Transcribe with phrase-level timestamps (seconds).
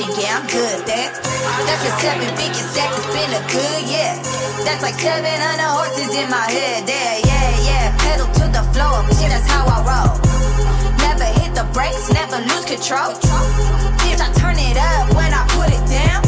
[0.00, 1.10] shit, yeah, I'm good at that.
[1.68, 4.12] That's a seven figure stack, it's been a good year.
[4.64, 5.28] That's like 700
[5.60, 7.96] horses in my head, Yeah, yeah, yeah.
[8.00, 10.16] Pedal to the floor, yeah, that's how I roll.
[11.04, 13.12] Never hit the brakes, never lose control.
[14.00, 16.24] Bitch, I turn it up when I put it down.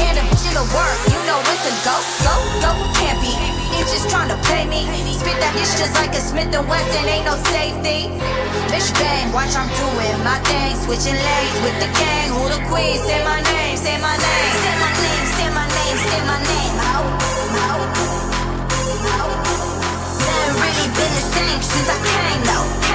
[0.00, 2.34] Hand a bitch in the work, you know it's a go, go,
[2.64, 4.86] go, can't be just trying to play me.
[5.12, 8.08] Spit that dish just like a Smith and Wesson, ain't no safety.
[8.70, 12.28] Bitch bang, watch I'm doing my thing, switching lanes with the gang.
[12.32, 12.96] Who the queen?
[13.04, 16.74] Say my name, say my name, say my name, say my name, say my name.
[16.84, 17.00] How?
[20.56, 22.85] Really been the same since I came though.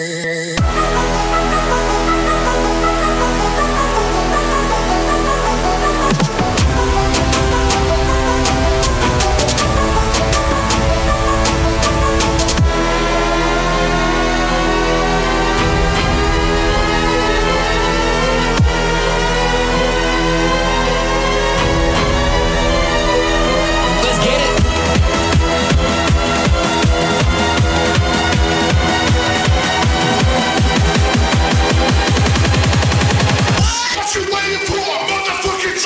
[0.07, 0.16] people.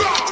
[0.02, 0.31] Shut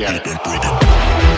[0.00, 1.29] organic.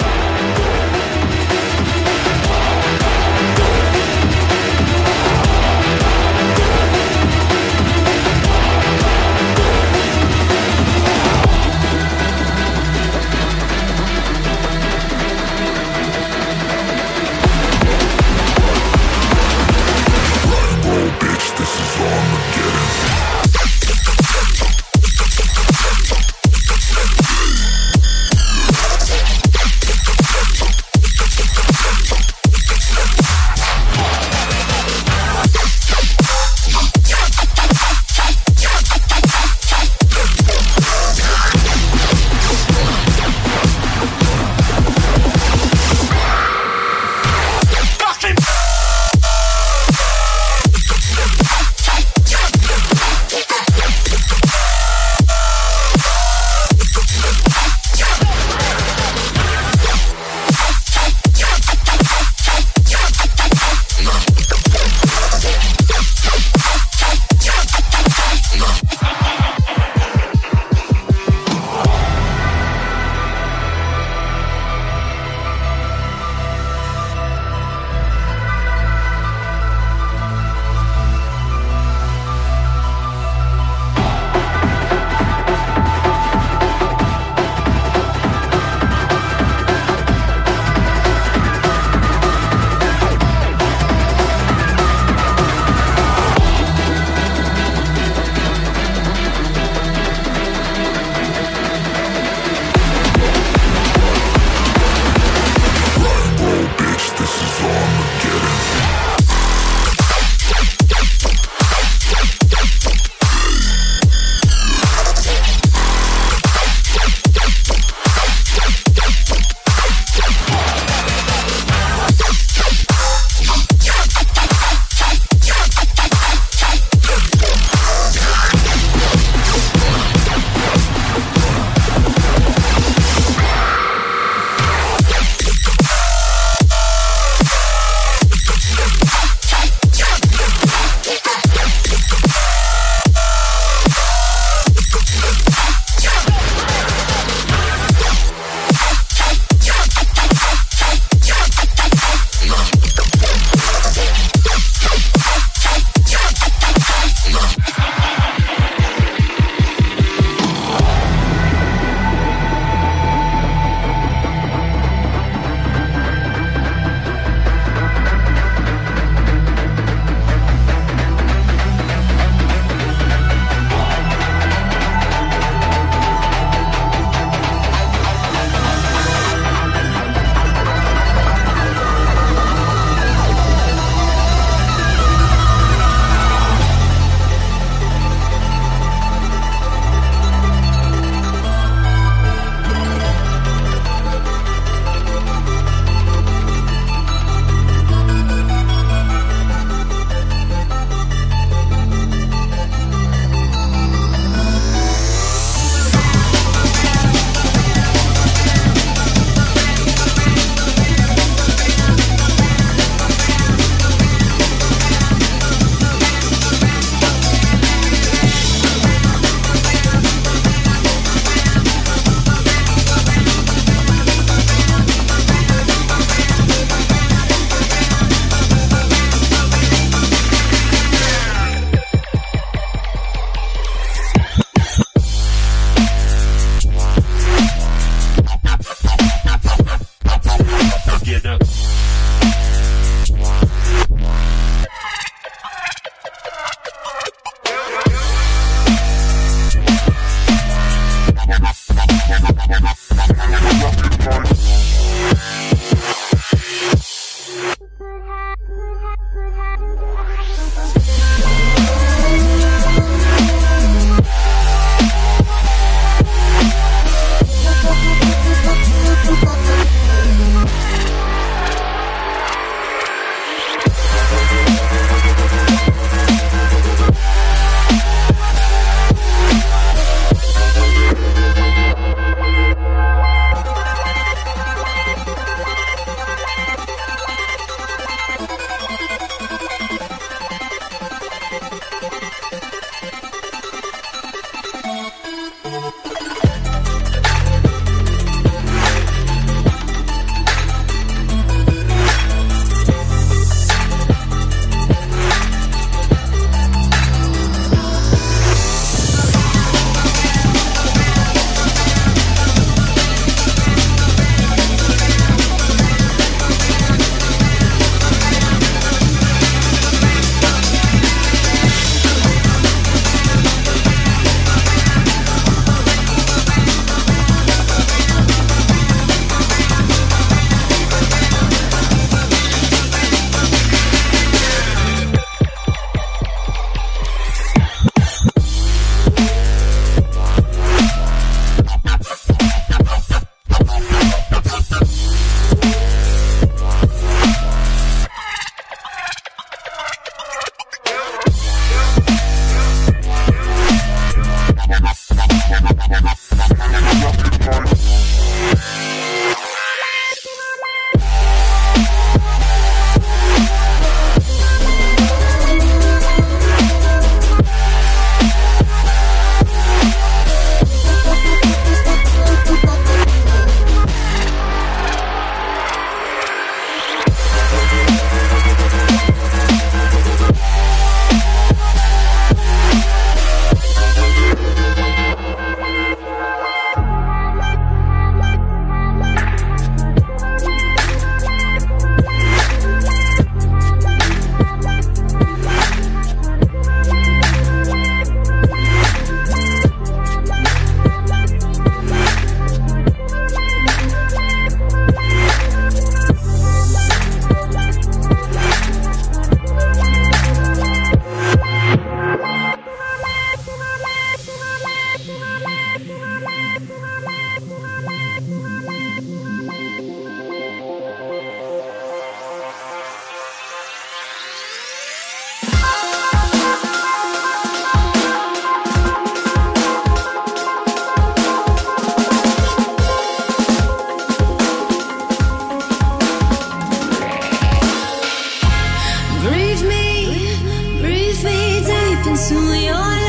[442.14, 442.81] to your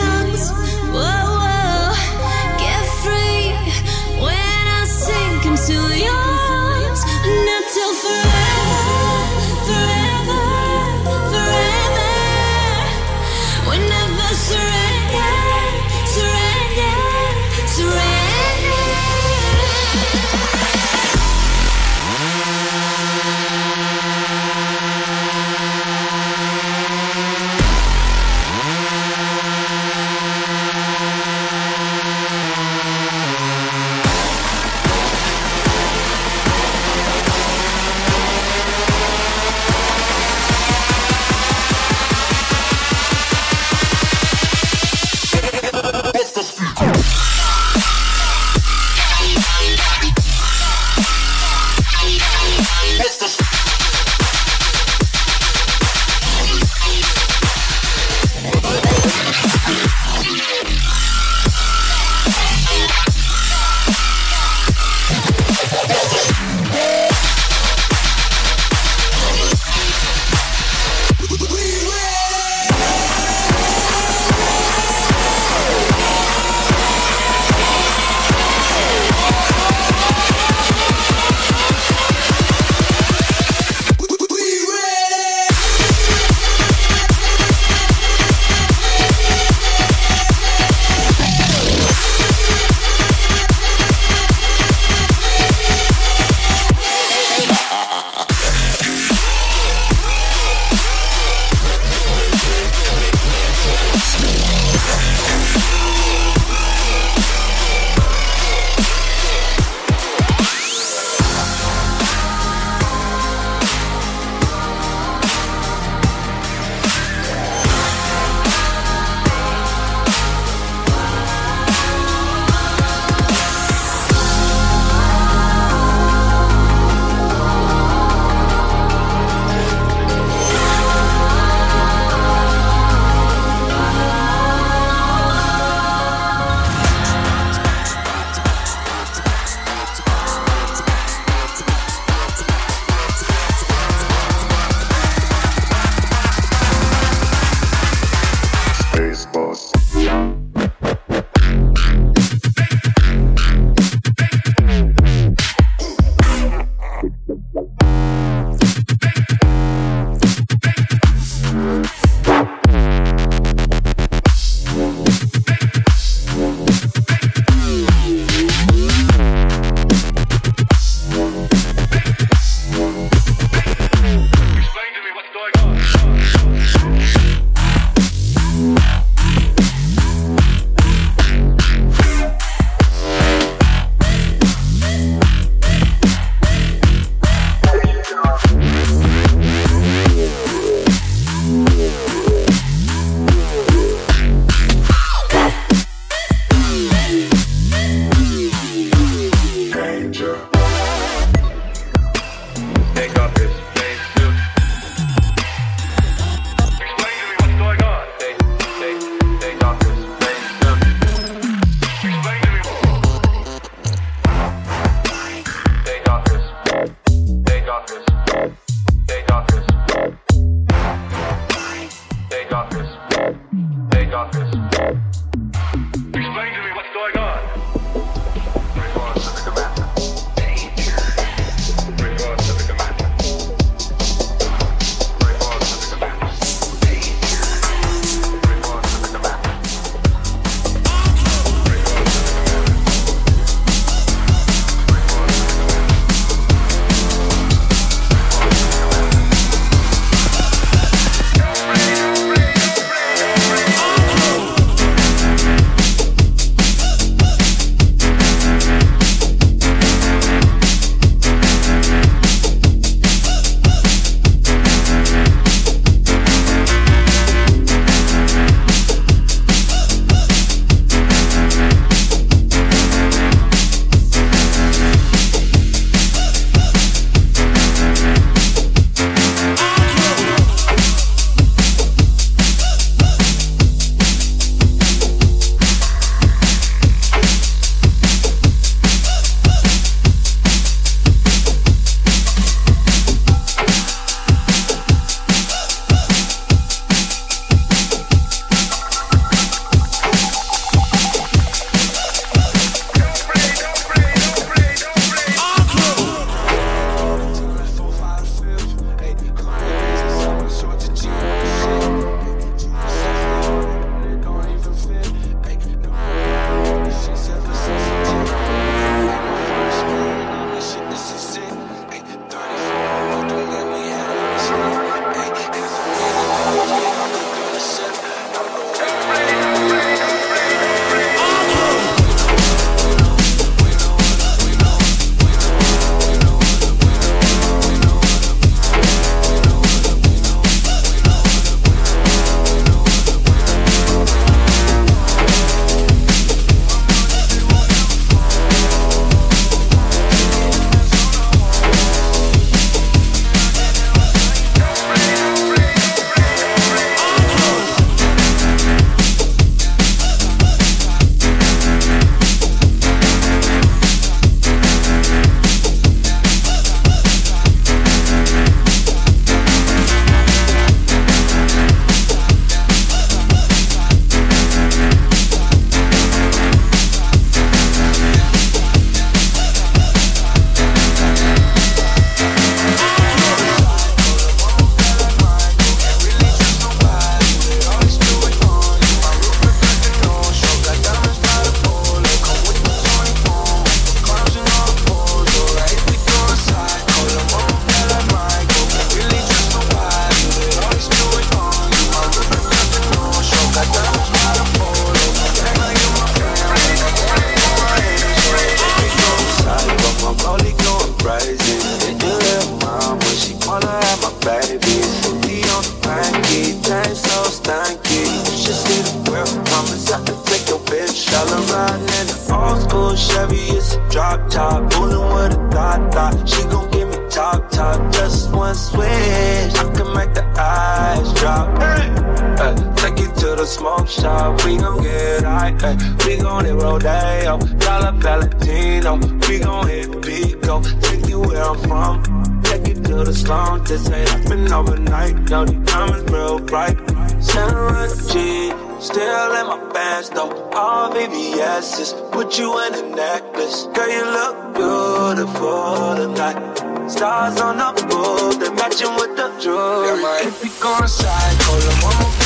[432.40, 435.56] Ay, take you to the smoke shop, we gon' get high.
[435.62, 438.98] Ay, we gon' hit Rodeo, Dollar Valentino.
[439.28, 442.42] We gon' hit Pico, take you where I'm from.
[442.44, 445.16] Take you to the slum, this ain't happen overnight.
[445.30, 446.78] No, the diamonds real bright.
[447.24, 450.32] Santa G, still in my pants though.
[450.54, 453.68] All VVS's, put you in a necklace.
[453.74, 456.64] Girl, you look beautiful tonight.
[456.90, 460.28] Stars on the boat, they matching with the jewelry.
[460.28, 462.23] If you going psycho, the mama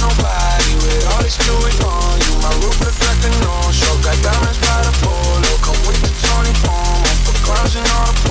[0.00, 2.32] nobody with all this jewelry on you.
[2.40, 5.52] My roof like a no-show, got diamonds by the polo.
[5.60, 8.29] Come with the Tony Romo, for clowns and all the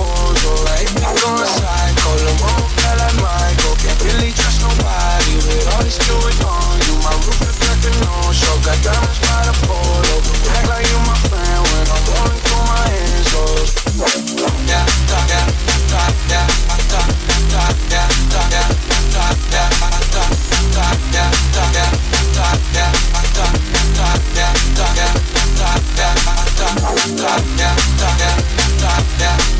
[29.18, 29.59] yeah.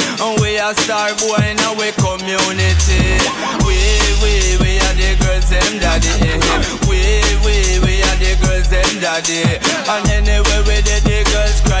[0.00, 0.86] Premises.
[0.86, 1.50] Bad boy
[2.70, 3.20] business.
[3.64, 6.08] Worldwide international girls them daddy.
[6.88, 9.58] We, we, we are the girls, them daddy.
[9.88, 11.80] And anyway, we did the girls cry.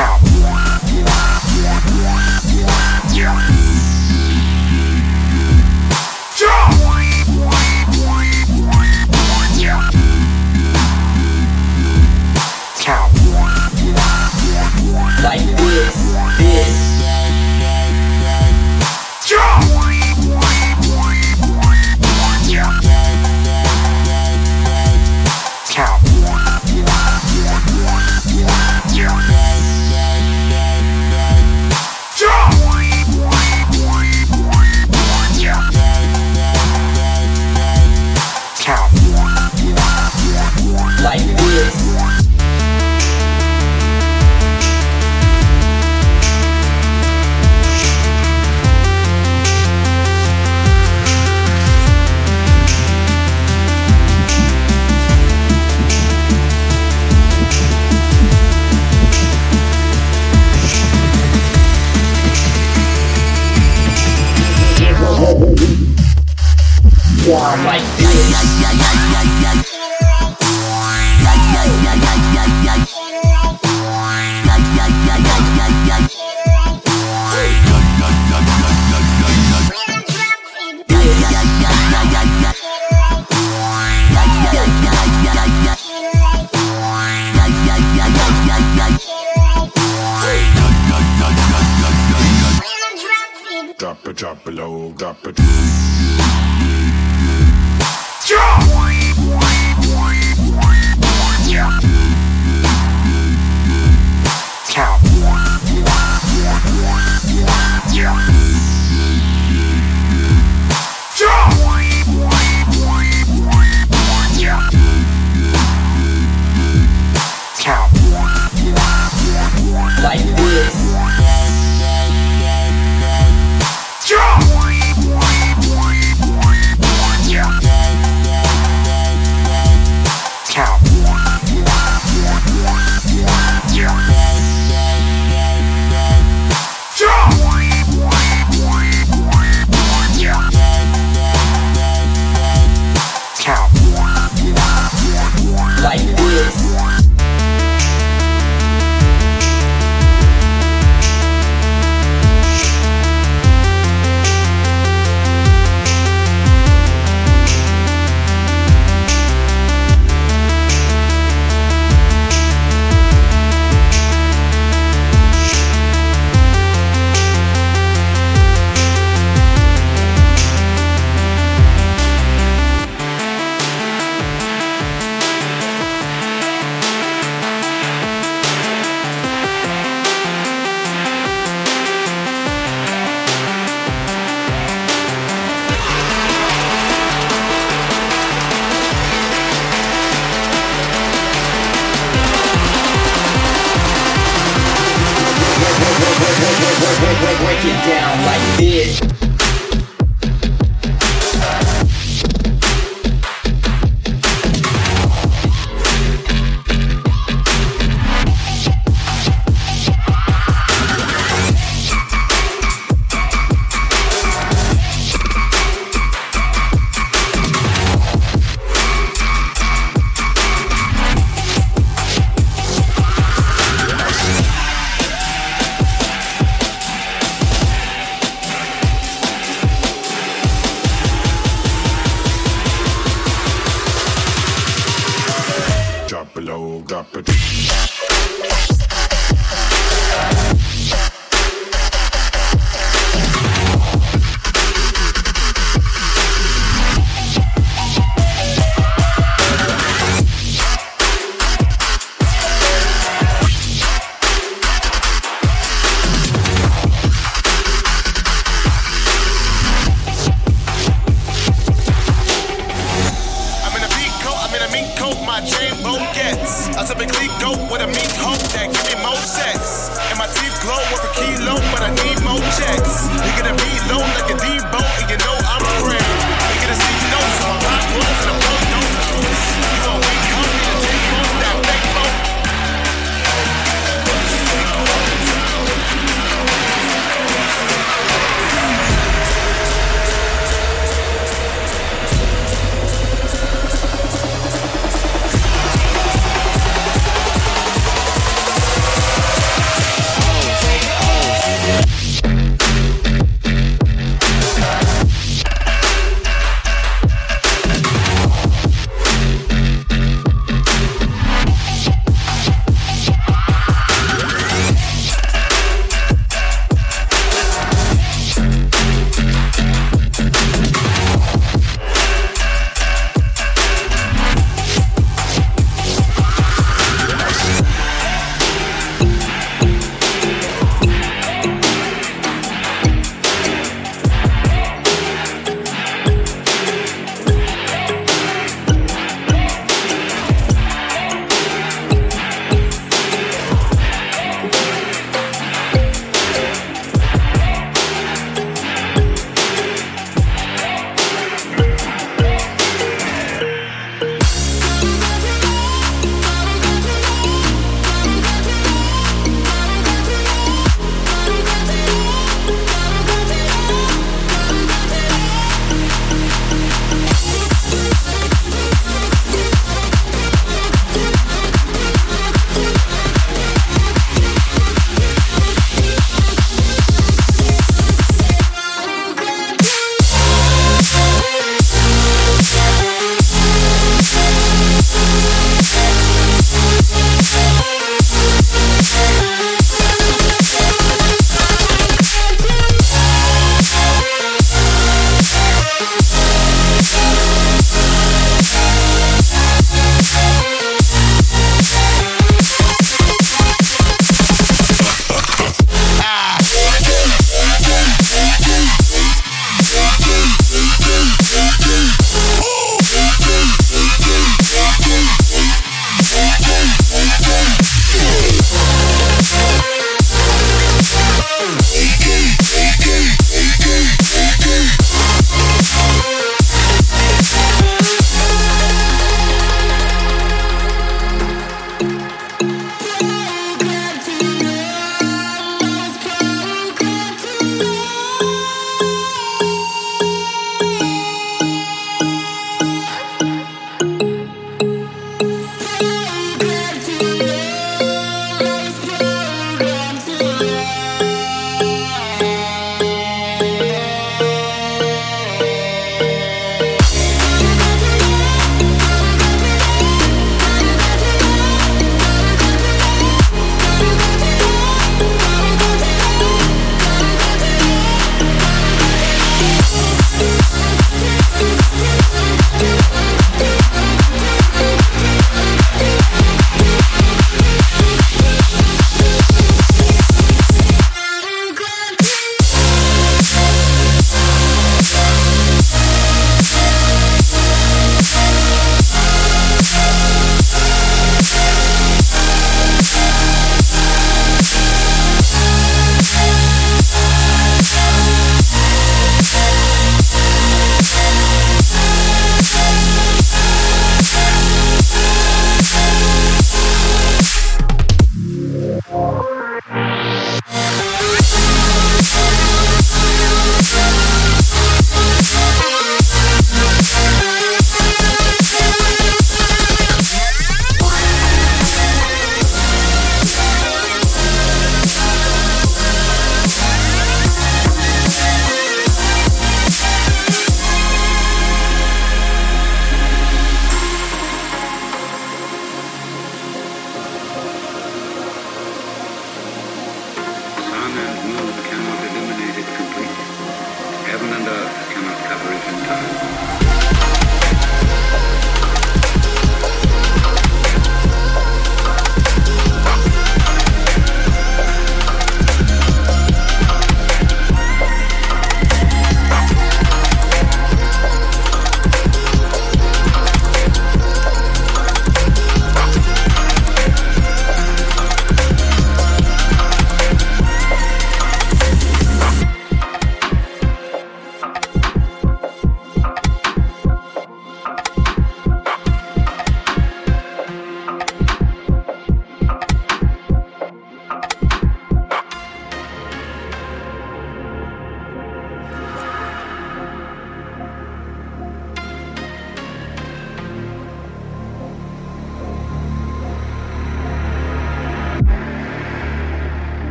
[0.00, 0.29] count.